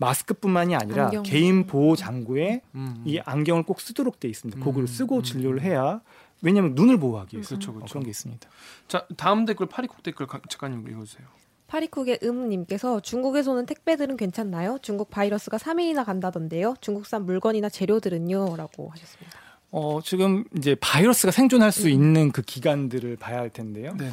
[0.03, 1.24] 마스크뿐만이 아니라 안경.
[1.24, 3.01] 개인 보호 장구에 음.
[3.05, 4.60] 이 안경을 꼭 쓰도록 돼 있습니다.
[4.60, 5.24] 음, 그거를 쓰고 음.
[5.24, 6.01] 진료를 해야
[6.41, 7.91] 왜냐하면 눈을 보호하기 위해서 그렇죠, 어, 그렇죠.
[7.93, 8.50] 그런 게 있습니다.
[8.88, 11.25] 자 다음 댓글 파리콕 댓글 가- 작가님 읽어주세요.
[11.67, 14.77] 파리쿡의 음님께서 중국에서는 택배들은 괜찮나요?
[14.81, 16.75] 중국 바이러스가 3일이나 간다던데요.
[16.81, 18.57] 중국산 물건이나 재료들은요?
[18.57, 19.39] 라고 하셨습니다.
[19.72, 23.95] 어, 지금 이제 바이러스가 생존할 수 있는 그 기간들을 봐야 할 텐데요.
[23.98, 24.12] 네네.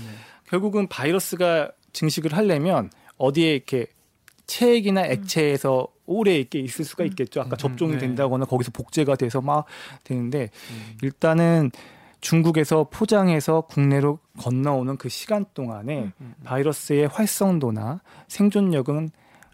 [0.48, 3.86] 결국은 바이러스가 증식을 하려면 어디에 이렇게
[4.50, 7.40] 체액이나 액체에서 오래 있게 있을 수가 있겠죠.
[7.40, 7.98] 아까 음, 접종이 네.
[7.98, 9.64] 된다거나 거기서 복제가 돼서 막
[10.02, 10.98] 되는데 음.
[11.02, 11.70] 일단은
[12.20, 16.34] 중국에서 포장해서 국내로 건너오는 그 시간 동안에 음.
[16.42, 19.10] 바이러스의 활성도나 생존력은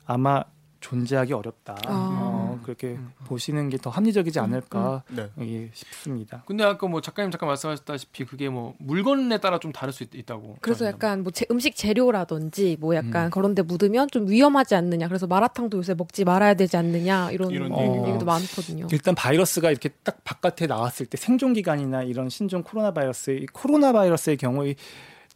[0.06, 0.42] 아마
[0.80, 1.76] 존재하기 어렵다.
[1.86, 1.88] 아.
[1.88, 3.10] 어, 그렇게 음.
[3.24, 5.28] 보시는 게 더 합리적이지 않을까 네.
[5.40, 6.42] 예, 싶습니다.
[6.46, 10.56] 근데 아까 뭐 작가님 잠깐 말씀하셨다시피 그게 뭐 물건에 따라 좀 다를 수 있, 다고
[10.60, 13.30] 그래서 약간 뭐 제- 음식 재료라든지 뭐 약간 음.
[13.30, 15.08] 그런 데 묻으면 좀 위험하지 않느냐.
[15.08, 17.30] 그래서 마라탕도 요새 먹지 말아야 되지 않느냐.
[17.30, 18.08] 이런, 이런 얘기가.
[18.08, 18.86] 얘기도 많거든요.
[18.90, 23.92] 일단 바이러스가 이렇게 딱 바깥에 나왔을 때 생존 기간이나 이런 신종 코로나 바이러스, 이 코로나
[23.92, 24.74] 바이러스의 경우에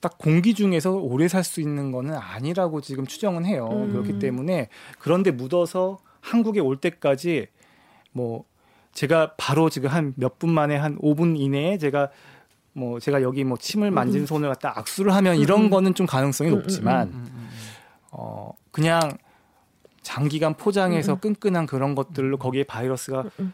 [0.00, 3.68] 딱 공기 중에서 오래 살 수 있는 거는 아니라고 지금 추정은 해요.
[3.70, 3.92] 음.
[3.92, 7.46] 그렇기 때문에 그런데 묻어서 한국에 올 때까지
[8.12, 8.44] 뭐
[8.92, 12.10] 제가 바로 지금 한 몇 분 만에 한 5분 이내에 제가
[12.72, 15.70] 뭐 제가 여기 뭐 침을 만진 손을 갖다 악수를 하면 이런 음.
[15.70, 17.48] 거는 좀 가능성이 음, 높지만 음, 음, 음.
[18.12, 19.00] 어 그냥
[20.02, 21.20] 장기간 포장해서 음, 음.
[21.20, 23.52] 끈끈한 그런 것들로 거기에 바이러스가 음, 음.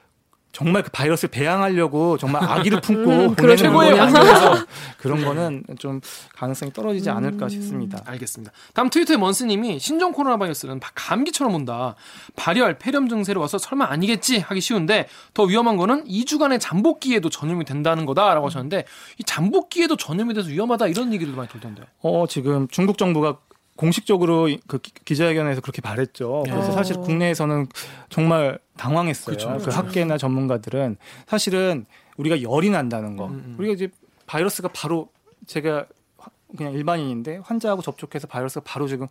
[0.57, 3.57] 정말 그 바이러스를 배양하려고 정말 아기를 품고 음.
[3.57, 4.01] 최고의.
[4.01, 4.65] 아니라서
[4.97, 6.01] 그런 거는 좀
[6.35, 7.49] 가능성이 떨어지지 않을까 음.
[7.51, 8.03] 싶습니다.
[8.07, 8.53] 알겠습니다.
[8.73, 11.95] 다음 트위터에 먼스님이 신종 코로나 바이러스는 바- 감기처럼 온다.
[12.37, 18.07] 발열, 폐렴 증세로 와서 설마 아니겠지 하기 쉬운데 더 위험한 거는 2주간의 잠복기에도 전염이 된다는
[18.07, 18.87] 거다라고 하셨는데
[19.19, 21.83] 이 잠복기에도 전염이 돼서 위험하다 이런 얘기도 많이 돌던데.
[22.01, 23.37] 어 지금 중국 정부가
[23.77, 26.43] 공식적으로 그 기- 기자회견에서 그렇게 말했죠.
[26.47, 26.73] 그래서 어.
[26.73, 27.67] 사실 국내에서는
[28.09, 29.37] 정말 당황했어요.
[29.37, 29.71] 그쵸, 그 그쵸.
[29.71, 31.87] 학계나 전문가들은 사실은
[32.17, 33.55] 우리가 열이 난다는 거, 음, 음.
[33.59, 33.89] 우리가 이제
[34.27, 35.09] 바이러스가 바로
[35.47, 35.87] 제가
[36.17, 39.07] 화- 그냥 일반인인데 환자하고 접촉해서 바이러스가 바로 지금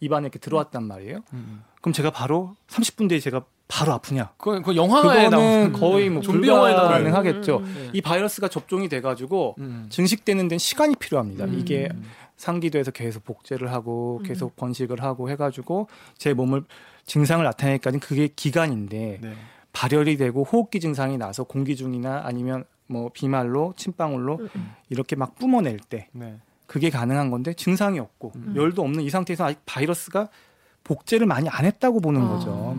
[0.00, 1.20] 입안에 이렇게 들어왔단 말이에요.
[1.32, 1.62] 음.
[1.80, 4.30] 그럼 제가 바로 30분 뒤에 제가 바로 아프냐?
[4.36, 7.56] 그, 그 영화에 나오는 거의 뭐 좀비 영화에 나오는 불가능하겠죠.
[7.58, 9.86] 음, 이 바이러스가 접종이 돼가지고 음.
[9.90, 11.44] 증식되는 데는 시간이 필요합니다.
[11.46, 11.58] 음.
[11.58, 11.88] 이게
[12.36, 16.64] 상기도에서 계속 복제를 하고 계속 번식을 하고 해가지고 제 몸을
[17.06, 19.32] 증상을 나타내기까지는 그게 기간인데 네.
[19.72, 24.72] 발열이 되고 호흡기 증상이 나서 공기 중이나 아니면 뭐 비말로 침방울로 음, 음.
[24.88, 26.38] 이렇게 막 뿜어낼 때 네.
[26.66, 28.54] 그게 가능한 건데 증상이 없고 음.
[28.56, 30.28] 열도 없는 이 상태에서 아직 바이러스가
[30.84, 32.28] 복제를 많이 안 했다고 보는 아.
[32.28, 32.76] 거죠.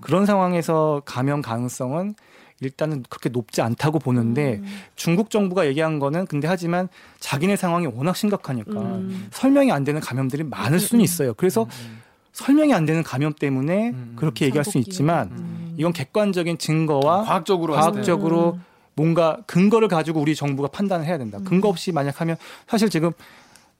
[0.00, 2.14] 그런 상황에서 감염 가능성은
[2.60, 4.64] 일단은 그렇게 높지 않다고 보는데 음.
[4.94, 6.88] 중국 정부가 얘기한 거는 근데 하지만
[7.20, 9.28] 자기네 상황이 워낙 심각하니까 음.
[9.30, 11.34] 설명이 안 되는 감염들이 많을 수는 있어요.
[11.34, 12.00] 그래서 음.
[12.32, 14.12] 설명이 안 되는 감염 때문에 음.
[14.16, 14.90] 그렇게 얘기할 수 잠복기.
[14.90, 15.74] 있지만 음.
[15.78, 17.74] 이건 객관적인 증거와 과학적으로.
[17.74, 18.64] 과학적으로 음.
[18.94, 21.38] 뭔가 근거를 가지고 우리 정부가 판단을 해야 된다.
[21.38, 21.44] 음.
[21.44, 23.12] 근거 없이 만약 하면 사실 지금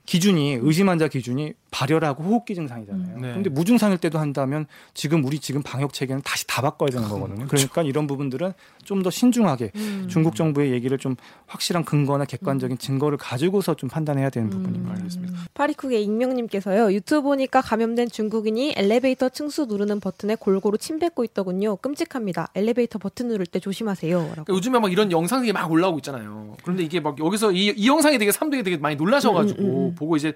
[0.07, 3.17] 기준이 의심 환자 기준이 발열하고 호흡기 증상이잖아요.
[3.17, 3.21] 음.
[3.21, 3.35] 네.
[3.35, 7.47] 근데 무증상일 때도 한다면 지금 우리 지금 방역 체계는 다시 다 바꿔야 되는 거거든요.
[7.49, 8.53] 그러니까 이런 부분들은
[8.85, 10.07] 좀 더 신중하게 음.
[10.09, 11.17] 중국 정부의 얘기를 좀
[11.47, 14.95] 확실한 근거나 객관적인 증거를 가지고서 좀 판단해야 되는 부분입니다.
[14.95, 15.39] 알겠습니다.
[15.55, 16.93] 파리쿡의 익명님께서요.
[16.93, 21.77] 유튜브 보니까 감염된 중국인이 엘리베이터 층수 누르는 버튼에 골고루 침 뱉고 있더군요.
[21.77, 22.49] 끔찍합니다.
[22.55, 24.19] 엘리베이터 버튼 누를 때 조심하세요.
[24.31, 26.57] 그러니까 요즘에 막 이런 영상이 막 올라오고 있잖아요.
[26.63, 29.95] 그런데 이게 막 여기서 이, 이 영상이 되게 사람들이 되게 많이 놀라셔가지고 음, 음, 음.
[29.97, 30.33] 보고 이제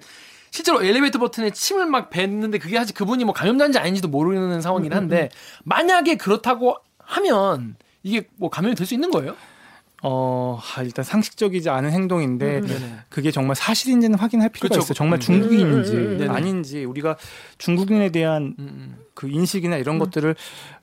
[0.49, 5.29] 실제로 엘리베이터 버튼에 침을 막 뱉는데 그게 사실 그분이 뭐 감염자인지 아닌지도 모르는 상황이긴 한데
[5.63, 9.35] 만약에 그렇다고 하면 이게 뭐 감염이 될 수 있는 거예요?
[10.03, 12.99] 어, 아, 일단 상식적이지 않은 행동인데 음, 음.
[13.07, 14.85] 그게 정말 사실인지는 확인할 필요가 그렇죠.
[14.85, 14.93] 있어요.
[14.95, 15.21] 정말 음.
[15.21, 16.33] 중국인인지 음, 음, 음, 네네.
[16.33, 17.17] 아닌지 우리가
[17.59, 18.97] 중국인에 대한 음, 음.
[19.13, 20.35] 그 인식이나 이런 것들을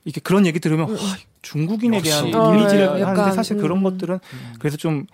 [0.05, 0.97] 이렇게 그런 얘기 들으면 와,
[1.43, 2.11] 중국인에 역시.
[2.11, 3.61] 대한 어, 이미지를 네, 하는데 사실 음.
[3.61, 4.21] 그런 것들은
[4.61, 5.07] 그래서 좀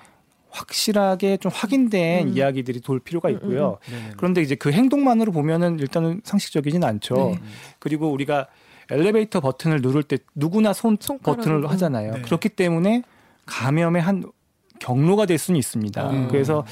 [0.54, 2.36] 확실하게 좀 확인된 음.
[2.36, 3.78] 이야기들이 돌 필요가 있고요.
[3.90, 4.12] 네네.
[4.16, 7.14] 그런데 이제 그 행동만으로 보면은 일단은 상식적이진 않죠.
[7.14, 7.40] 네.
[7.80, 8.46] 그리고 우리가
[8.90, 10.96] 엘리베이터 버튼을 누를 때 누구나 손.
[10.96, 12.12] 버튼을 하잖아요.
[12.14, 12.22] 네.
[12.22, 13.02] 그렇기 때문에
[13.46, 14.24] 감염의 한
[14.78, 16.10] 경로가 될 수는 있습니다.
[16.10, 16.28] 음.
[16.28, 16.64] 그래서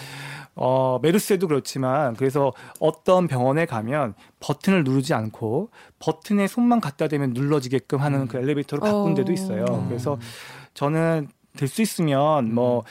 [0.55, 7.99] 어, 메르스에도 그렇지만 그래서 어떤 병원에 가면 버튼을 누르지 않고 버튼에 손만 갖다 대면 눌러지게끔
[8.01, 9.14] 하는 그 엘리베이터로 바꾼 어.
[9.14, 9.64] 데도 있어요.
[9.68, 9.88] 음.
[9.88, 10.18] 그래서
[10.75, 12.85] 저는 될 수 있으면 뭐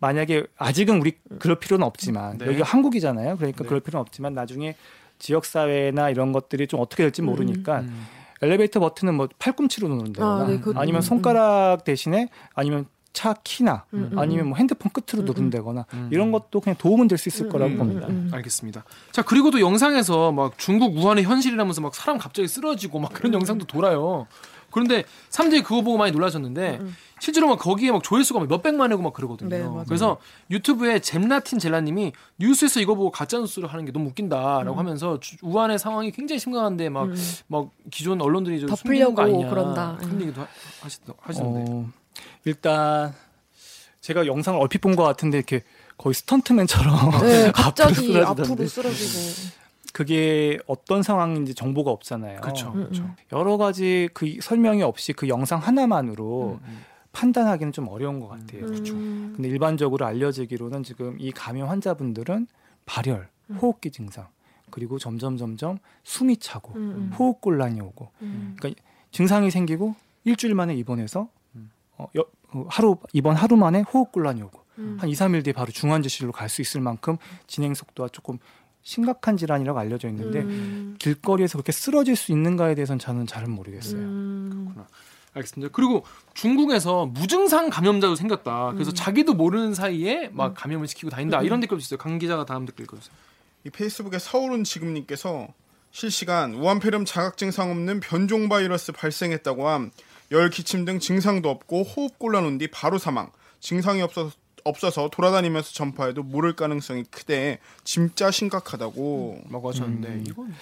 [0.00, 2.46] 만약에 아직은 우리 그럴 필요는 없지만 네.
[2.46, 3.36] 여기가 한국이잖아요.
[3.36, 3.68] 그러니까 네.
[3.68, 4.76] 그럴 필요는 없지만 나중에
[5.18, 8.06] 지역 사회나 이런 것들이 좀 어떻게 될지 모르니까 음.
[8.40, 13.84] 엘리베이터 버튼은 뭐 팔꿈치로 누른다거나 아, 네, 그것도- 아니면 음, 손가락 대신에 아니면 차 키나
[13.94, 16.08] 음, 음, 아니면 뭐 핸드폰 끝으로 음, 누른다거나 음.
[16.12, 18.06] 이런 것도 그냥 도움은 될 수 있을 음, 거라고 음, 봅니다.
[18.06, 18.30] 음, 음.
[18.32, 18.84] 알겠습니다.
[19.10, 23.66] 자 그리고 또 영상에서 막 중국 우한의 현실이라면서 막 사람 갑자기 쓰러지고 막 그런 영상도
[23.66, 24.28] 돌아요.
[24.78, 26.96] 그런데 사람들이 그거 보고 많이 놀라셨는데 음.
[27.20, 29.48] 실제로 막 거기에 막 조회수가 막 몇백만 이고 막 그러거든요.
[29.48, 29.84] 네.
[29.88, 30.18] 그래서
[30.50, 34.78] 유튜브에 잼라틴 젤라님이 뉴스에서 이거 보고 가짜 뉴스를 하는 게 너무 웃긴다라고 음.
[34.78, 37.68] 하면서 주- 우한의 상황이 굉장히 심각한데 막막 음.
[37.90, 39.96] 기존 언론들이 좀 숨기는 거 아니냐 그런다.
[39.98, 40.20] 그런 음.
[40.22, 40.48] 얘기도 하-
[41.20, 41.72] 하시던데.
[41.72, 41.86] 어,
[42.44, 43.12] 일단
[44.00, 45.62] 제가 영상을 얼핏 본 것 같은데 이렇게
[45.96, 48.16] 거의 스턴트맨처럼 네, 갑자기.
[48.20, 49.58] 앞으로 쓰러지고.
[49.92, 52.40] 그게 어떤 상황인지 정보가 없잖아요.
[52.40, 52.68] 그렇죠.
[52.68, 53.02] 음, 그렇죠.
[53.04, 53.14] 음.
[53.32, 56.78] 여러 가지 그 설명이 없이 그 영상 하나만으로 음, 음.
[57.12, 58.66] 판단하기는 좀 어려운 것 같아요.
[58.66, 59.32] 음.
[59.34, 62.46] 근데 일반적으로 알려지기로는 지금 이 감염 환자분들은
[62.86, 63.28] 발열,
[63.60, 64.28] 호흡기 증상,
[64.70, 67.12] 그리고 점점 점점 숨이 차고 음, 음.
[67.18, 68.56] 호흡 곤란이 오고 음.
[69.10, 71.70] 증상이 생기고 일주일 만에 입원해서 음.
[71.96, 74.96] 어, 여- 어, 하루 입원 하루 만에 호흡 곤란이 오고 음.
[75.00, 78.38] 한 2, 3일 뒤에 바로 중환자실로 갈 수 있을 만큼 진행 속도가 조금
[78.92, 80.96] 심각한 질환이라고 알려져 있는데 음.
[80.98, 84.00] 길거리에서 그렇게 쓰러질 수 있는가에 대해서는 저는 잘은 모르겠어요.
[84.00, 84.74] 음.
[85.34, 85.70] 알겠습니다.
[85.74, 88.72] 그리고 중국에서 무증상 감염자도 생겼다.
[88.72, 91.42] 그래서 자기도 모르는 사이에 막 감염을 시키고 다닌다.
[91.42, 91.98] 이런 댓글도 있어요.
[91.98, 93.14] 강 기자가 다음 댓글 읽어주세요.
[93.64, 95.48] 이 페이스북에 서울은 지금님께서
[95.90, 99.90] 실시간 우한폐렴 자각 증상 없는 변종 바이러스 발생했다고 함.
[100.30, 103.30] 열 기침 등 증상도 없고 호흡 곤란 온 뒤 바로 사망.
[103.60, 104.30] 증상이 없어서
[104.68, 107.58] 없어서 돌아다니면서 전파해도 모를 가능성이 크대.
[107.84, 109.42] 진짜 심각하다고.
[109.48, 110.24] 막 하셨는데 음.
[110.26, 110.54] 이건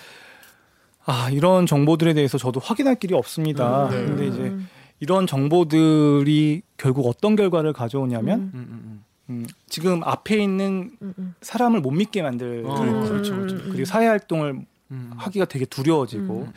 [1.04, 3.86] 아 이런 정보들에 대해서 저도 확인할 길이 없습니다.
[3.86, 4.04] 음, 네.
[4.04, 4.68] 근데 이제 음.
[4.98, 8.50] 이런 정보들이 결국 어떤 결과를 가져오냐면 음.
[8.54, 11.34] 음, 음, 음, 지금 앞에 있는 음, 음.
[11.40, 13.00] 사람을 못 믿게 만들 어, 거예요.
[13.02, 13.56] 그렇죠, 그렇죠.
[13.70, 15.10] 그리고 사회 활동을 음, 음.
[15.16, 16.52] 하기가 되게 두려워지고 음, 음,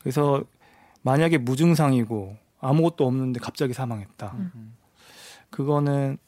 [0.00, 0.42] 그래서
[1.02, 4.34] 만약에 무증상이고 아무것도 없는데 갑자기 사망했다.
[4.36, 4.74] 음.
[5.50, 6.18] 그거는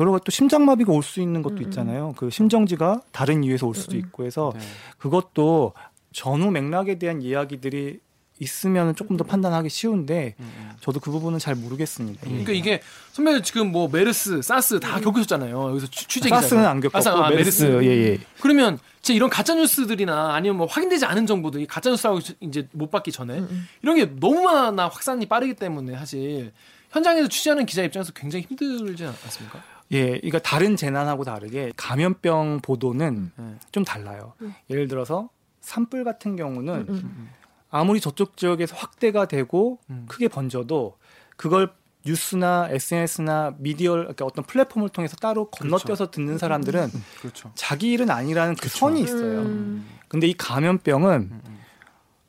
[0.00, 1.62] 여러 가지 또 심장마비가 올 수 있는 것도 음, 음.
[1.64, 2.14] 있잖아요.
[2.16, 4.00] 그 심정지가 다른 이유에서 올 수도 음, 음.
[4.00, 4.60] 있고 해서 네.
[4.98, 5.74] 그것도
[6.12, 8.00] 전후 맥락에 대한 이야기들이
[8.42, 10.34] 있으면 조금 더 판단하기 쉬운데.
[10.80, 12.22] 저도 그 부분은 잘 모르겠습니다.
[12.22, 12.80] 그러니까 이게
[13.12, 15.68] 선배 지금 뭐 메르스, 사스 다 겪으셨잖아요.
[15.72, 16.30] 여기서 취- 취재.
[16.30, 17.84] 사스는 안 겪었고 아, 메르스, 메르스.
[17.84, 18.18] 예 예.
[18.40, 23.12] 그러면 제 이런 가짜 뉴스들이나 아니면 뭐 확인되지 않은 정보들이 가짜 뉴스라고 이제 못 받기
[23.12, 23.42] 전에.
[23.82, 26.52] 이런 게 너무나 확산이 빠르기 때문에 사실
[26.92, 29.62] 현장에서 취재하는 기자 입장에서 굉장히 힘들지 않습니까?
[29.92, 33.54] 예, 그러니까 다른 재난하고 다르게 감염병 보도는 네.
[33.72, 34.34] 좀 달라요.
[34.40, 34.54] 음.
[34.68, 37.30] 예를 들어서 산불 같은 경우는 음, 음.
[37.70, 40.06] 아무리 저쪽 지역에서 확대가 되고 음.
[40.08, 40.96] 크게 번져도
[41.36, 41.72] 그걸
[42.06, 46.88] 뉴스나 SNS나 미디어 그러니까 어떤 플랫폼을 통해서 따로 건너뛰어서 듣는 사람들은
[47.20, 47.52] 그렇죠.
[47.54, 49.40] 자기 일은 아니라는 그 선이 있어요.
[49.40, 49.86] 음.
[50.08, 51.59] 근데 이 감염병은 음, 음.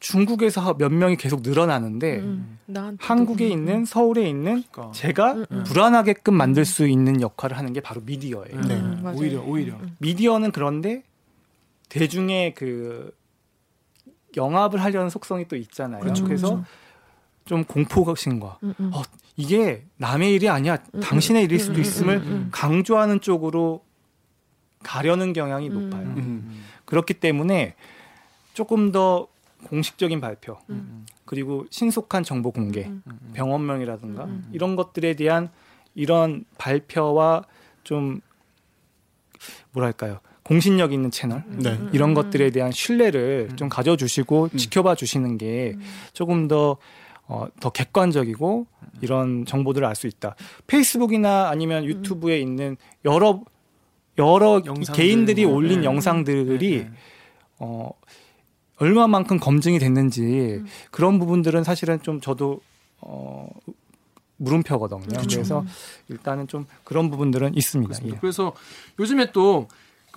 [0.01, 2.57] 중국에서 몇 명이 계속 늘어나는데 음.
[2.99, 3.51] 한국에 음.
[3.51, 4.91] 있는 서울에 있는 그러니까.
[4.93, 5.63] 제가 음, 음.
[5.63, 8.61] 불안하게끔 만들 수 있는 역할을 하는 게 바로 미디어예요.
[8.61, 8.75] 네.
[8.75, 9.17] 음, 맞아요.
[9.17, 9.75] 오히려 오히려.
[9.75, 11.03] 음, 미디어는 그런데
[11.89, 13.15] 대중의 그
[14.35, 16.01] 영합을 하려는 속성이 또 있잖아요.
[16.01, 16.65] 그렇죠, 그래서 그렇죠.
[17.45, 18.91] 좀 공포심과 음, 음.
[18.95, 19.03] 어,
[19.37, 22.47] 이게 남의 일이 아니야 음, 당신의 일일 음, 수도 음, 있음을 음, 음.
[22.51, 23.85] 강조하는 쪽으로
[24.81, 25.89] 가려는 경향이 음.
[25.89, 26.07] 높아요.
[26.07, 26.63] 음.
[26.85, 27.75] 그렇기 때문에
[28.55, 29.27] 조금 더
[29.67, 31.05] 공식적인 발표 음.
[31.25, 33.03] 그리고 신속한 정보 공개, 음.
[33.33, 34.49] 병원명이라든가 음.
[34.51, 35.49] 이런 것들에 대한
[35.95, 37.45] 이런 발표와
[37.83, 38.21] 좀
[39.71, 41.79] 뭐랄까요 공신력 있는 채널 네.
[41.93, 42.13] 이런 음.
[42.13, 43.55] 것들에 대한 신뢰를 음.
[43.55, 44.57] 좀 가져주시고 음.
[44.57, 45.81] 지켜봐 주시는 게 음.
[46.13, 46.77] 조금 더
[47.27, 48.67] 어, 더 객관적이고
[49.01, 50.35] 이런 정보들을 알 수 있다.
[50.67, 53.41] 페이스북이나 아니면 유튜브에 있는 여러
[54.17, 55.85] 여러 영상들 개인들이 뭐, 올린 네.
[55.85, 56.91] 영상들이 네.
[57.59, 57.91] 어
[58.81, 60.21] 얼마만큼 검증이 됐는지
[60.61, 60.65] 음.
[60.91, 62.61] 그런 부분들은 사실은 좀 저도
[62.99, 63.47] 어
[64.37, 65.19] 물음표거든요.
[65.19, 65.37] 그쵸.
[65.37, 65.67] 그래서 음.
[66.09, 67.95] 일단은 좀 그런 부분들은 있습니다.
[68.05, 68.09] 예.
[68.19, 68.53] 그래서
[68.99, 69.67] 요즘에 또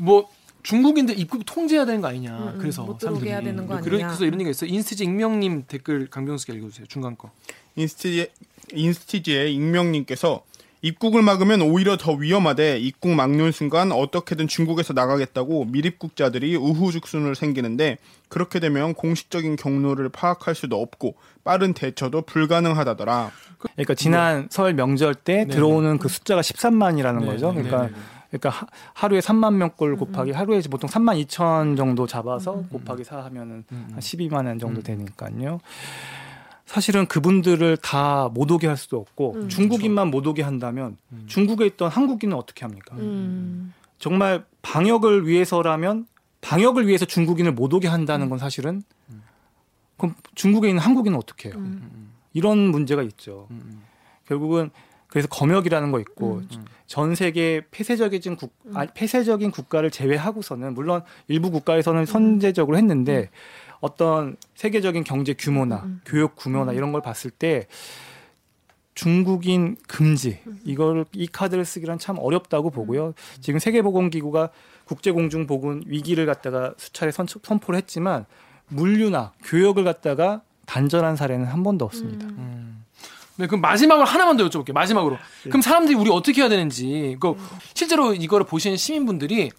[0.00, 0.29] 뭐
[0.62, 2.38] 중국인들 입국 통제해야 되는 거 아니냐.
[2.38, 3.90] 음, 음, 그래서 못 들어오게 해야 되는 거 아니냐.
[4.09, 4.66] 그래서 이런 얘기가 있어.
[4.66, 6.87] 요 인스티지 익명님 댓글 강병수가 읽어주세요.
[6.87, 7.31] 중간 거.
[7.77, 8.31] 인스티지,
[8.72, 10.42] 인스티지의 익명님께서
[10.85, 17.97] 입국을 막으면 오히려 더 위험하대 입국 막는 순간 어떻게든 중국에서 나가겠다고 미입국자들이 우후죽순을 생기는데
[18.29, 23.31] 그렇게 되면 공식적인 경로를 파악할 수도 없고 빠른 대처도 불가능하다더라.
[23.61, 25.55] 그러니까 지난 설 명절 때 네네.
[25.55, 27.53] 들어오는 그 숫자가 13만이라는 네, 거죠.
[27.53, 28.38] 네, 그러니까 네, 네.
[28.38, 33.05] 그러니까 하, 하루에 3만 명꼴 음, 곱하기 하루에 보통 3만 2천 정도 잡아서 음, 곱하기
[33.05, 34.83] 4 하면은 음, 한 12만 원 정도 음.
[34.83, 35.61] 되니까요.
[36.66, 39.48] 사실은 그분들을 다 못 오게 할 수도 없고 음.
[39.48, 41.24] 중국인만 못 오게 한다면 음.
[41.27, 42.96] 중국에 있던 한국인은 어떻게 합니까?
[42.96, 43.72] 음.
[43.98, 46.07] 정말 방역을 위해서라면
[46.40, 48.83] 방역을 위해서 중국인을 못 오게 한다는 건 사실은
[49.96, 51.57] 그럼 중국에 있는 한국인은 어떻게 해요?
[51.59, 51.88] 음.
[51.94, 53.46] 음, 이런 문제가 있죠.
[53.50, 53.83] 음, 음,
[54.27, 54.70] 결국은
[55.07, 56.48] 그래서 검역이라는 거 있고 음.
[56.53, 56.64] 음.
[56.87, 58.77] 전 세계 폐쇄적인 국 음.
[58.77, 63.31] 아니, 폐쇄적인 국가를 제외하고서는 물론 일부 국가에서는 선제적으로 했는데
[63.80, 66.00] 어떤 세계적인 경제 규모나 음.
[66.04, 66.76] 교육 규모나 음.
[66.76, 67.66] 이런 걸 봤을 때
[68.94, 70.60] 중국인 금지 음.
[70.64, 73.14] 이걸 이 카드를 쓰기란 참 어렵다고 보고요.
[73.40, 74.50] 지금 세계보건기구가
[74.84, 78.26] 국제공중보건 위기를 갖다가 수차례 선, 선포를 했지만
[78.68, 82.26] 물류나 교역을 갖다가 단절한 사례는 한 번도 없습니다.
[82.26, 82.37] 음.
[82.38, 82.84] 음.
[83.37, 84.72] 네, 그럼 마지막으로 하나만 더 여쭤볼게요.
[84.72, 85.18] 마지막으로.
[85.42, 87.16] 그럼 사람들이 우리 어떻게 해야 되는지.
[87.18, 87.34] 그
[87.74, 89.50] 실제로 이거를 보시는 시민분들이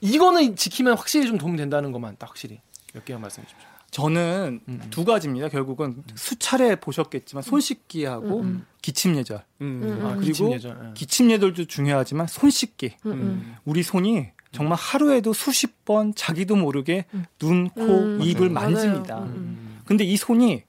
[0.00, 2.60] 이거는 지키면 확실히 좀 도움이 된다는 것만 딱 확실히
[2.94, 3.68] 몇 개만 말씀해 주십시오.
[3.90, 4.86] 저는 음, 음.
[4.90, 5.48] 두 가지입니다.
[5.48, 8.66] 결국은 수차례 보셨겠지만 손 씻기하고 음, 음.
[8.82, 9.44] 기침 예절.
[9.60, 9.80] 음.
[9.84, 10.06] 음.
[10.06, 10.78] 아, 그리고 기침 예절.
[10.88, 10.94] 예.
[10.94, 12.96] 기침 예절도 중요하지만 손 씻기.
[13.06, 13.12] 음.
[13.12, 13.56] 음.
[13.64, 17.24] 우리 손이 정말 하루에도 수십 번 자기도 모르게 음.
[17.38, 18.70] 눈, 코, 음, 입을 맞아요.
[18.70, 19.18] 만집니다.
[19.24, 19.80] 음.
[19.84, 20.62] 근데 이 손이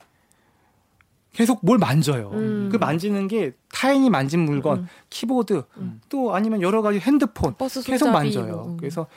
[1.34, 2.30] 계속 뭘 만져요.
[2.34, 2.70] 음.
[2.72, 4.88] 그 만지는 게 타인이 만진 물건, 음.
[5.10, 6.02] 키보드, 음.
[6.10, 8.56] 또 아니면 여러 가지 핸드폰 버스 계속 손잡이 만져요.
[8.56, 8.78] 뭐.
[8.78, 9.08] 그래서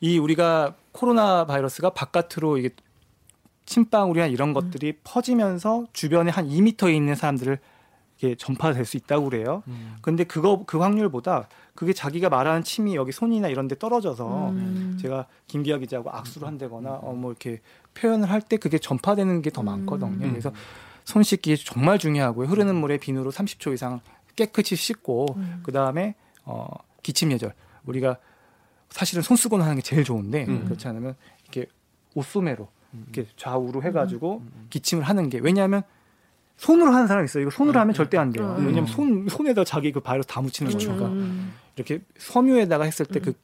[0.00, 2.70] 이 우리가 코로나 바이러스가 바깥으로 이게
[3.66, 7.58] 침방울이나 이런 것들이 퍼지면서 주변에 한 2미터에 있는 사람들을
[8.16, 9.62] 이게 전파될 수 있다고 그래요.
[9.68, 9.96] 음.
[10.02, 14.98] 근데 그거 그 확률보다 그게 자기가 말하는 침이 여기 손이나 이런 데 떨어져서 음.
[15.00, 17.60] 제가 김기아 기자하고 악수를 한다거나 어 뭐 이렇게
[17.94, 19.66] 표현을 할 때 그게 전파되는 게더 음.
[19.66, 20.26] 많거든요.
[20.26, 20.30] 음.
[20.30, 20.50] 그래서
[21.04, 22.48] 손 씻기 정말 중요하고요.
[22.48, 24.00] 흐르는 물에 비누로 30초 이상
[24.34, 25.60] 깨끗이 씻고 음.
[25.62, 26.66] 그 다음에 어
[27.04, 27.54] 기침 예절
[27.86, 28.16] 우리가
[28.90, 30.64] 사실은 손 쓰고는 하는 게 제일 좋은데 음.
[30.64, 31.66] 그렇지 않으면 이렇게
[32.14, 32.68] 옷소매로
[33.12, 33.84] 이렇게 좌우로 음.
[33.86, 35.82] 해가지고 기침을 하는 게 왜냐하면
[36.56, 37.42] 손으로 하는 사람이 있어요.
[37.42, 38.56] 이거 손으로 하면 절대 안 돼요.
[38.58, 38.66] 음.
[38.66, 41.52] 왜냐하면 손 손에다 자기 그 바이러스 다 묻히는 거니까 음.
[41.76, 43.34] 이렇게 섬유에다가 했을 때 그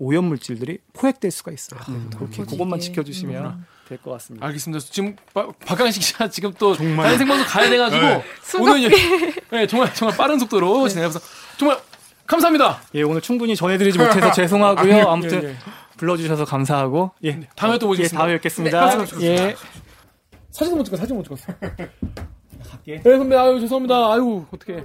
[0.00, 1.80] 오염 물질들이 포획될 수가 있어요.
[1.88, 2.08] 음.
[2.14, 2.44] 그렇게 퍼지게.
[2.56, 3.64] 그것만 지켜주시면 음.
[3.88, 4.46] 될것 같습니다.
[4.46, 4.84] 알겠습니다.
[4.92, 7.06] 지금 박- 박강식 씨가 지금 또 정말.
[7.06, 8.24] 다른 생방송 가야 돼가지고 네.
[8.60, 8.90] 오늘
[9.50, 11.18] 네, 정말 정말 빠른 속도로 진행해서
[11.56, 11.80] 정말
[12.28, 12.78] 감사합니다.
[12.94, 15.08] 예, 오늘 충분히 전해드리지 못해서 죄송하고요.
[15.08, 15.54] 아무튼 예, 예.
[15.96, 18.18] 불러주셔서 감사하고 예, 다음에 또 예, 모시겠습니다.
[18.18, 18.96] 다음에 뵙겠습니다.
[19.18, 19.54] 네, 예.
[20.50, 21.52] 사진 못 찍어, 사진 못 찍었어.
[22.88, 23.02] 갈게.
[23.02, 24.12] 네, 선배, 아유, 죄송합니다.
[24.12, 24.84] 아유, 어떡해.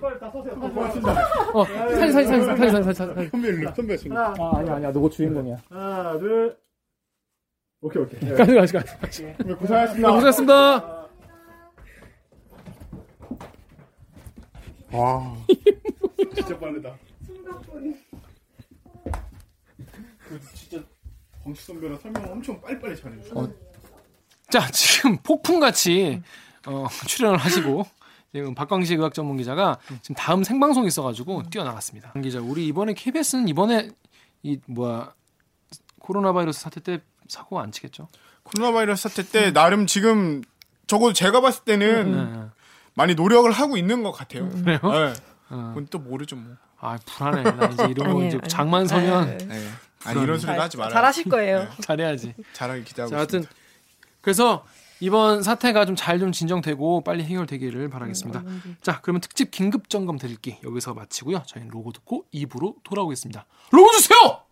[1.53, 3.29] 어, 사진, 사진, 사진, 사진, 사진, 사진, 사진.
[3.29, 4.17] 선배 일로 선배 지금.
[4.17, 4.91] 아, 아니야, 아니야.
[4.91, 5.58] 너가 주인공이야.
[5.69, 6.58] 하나 둘.
[7.82, 8.19] 오케이 오케이.
[8.36, 8.97] 가지, 가지, 가지.
[8.97, 9.23] 가지.
[9.60, 10.12] 고생하셨습니다.
[10.12, 11.08] 고생하셨습니다.
[14.93, 15.36] 와.
[16.36, 16.95] 진짜 빠르다.
[20.27, 20.84] 그 진짜
[21.43, 23.39] 광수 선배랑 설명 엄청 빨리빨리 잘해주셔.
[23.39, 23.49] 어.
[24.49, 26.21] 자, 지금 폭풍같이,
[26.67, 27.86] 어, 출연을 하시고,
[28.32, 32.13] 지금 박광식 의학 전문 기자가 지금 다음 생방송이 있어가지고 뛰어나갔습니다.
[32.13, 33.89] 박 기자, 우리 이번에 KBS는 이번에
[34.41, 35.13] 이, 뭐야,
[35.99, 38.08] 코로나 바이러스 사태 때 사고 안 치겠죠?
[38.43, 40.41] 코로나 바이러스 사태 때 나름 지금
[40.88, 42.45] 적어도 제가 봤을 때는 네.
[42.95, 44.49] 많이 노력을 하고 있는 것 같아요.
[44.49, 44.79] 그래요?
[44.82, 45.13] 네.
[45.49, 45.67] 어.
[45.69, 46.56] 그건 또 모르죠 뭐.
[46.84, 47.43] 아, 불안해.
[47.43, 48.48] 나 이제 이런 거 아니에요, 이제 아니에요.
[48.48, 49.46] 장만 서면 네.
[49.48, 49.69] 네.
[50.06, 50.93] 아니 이런 소리도 하지 말아요.
[50.93, 51.67] 잘하실 거예요.
[51.82, 52.34] 잘해야지.
[52.54, 53.62] 잘하게 기대하고 자, 하여튼 있습니다.
[54.22, 54.65] 그래서
[55.00, 58.43] 이번 사태가 좀 잘좀 진정되고 빨리 해결되기를 바라겠습니다.
[58.82, 61.43] 자, 그러면 특집 긴급 점검 드릴기 여기서 마치고요.
[61.46, 63.46] 저희는 로고 듣고 2부로 돌아오겠습니다.
[63.72, 64.42] 로고 주세요.